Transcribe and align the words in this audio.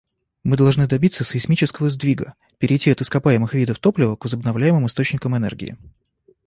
Мы 0.43 0.57
должны 0.57 0.87
добиться 0.87 1.23
сейсмического 1.23 1.91
сдвига— 1.91 2.33
перейти 2.57 2.89
от 2.89 3.01
ископаемых 3.01 3.53
видов 3.53 3.77
топлива 3.77 4.15
к 4.15 4.23
возобновляемым 4.25 4.87
источникам 4.87 5.37
энергии. 5.37 5.77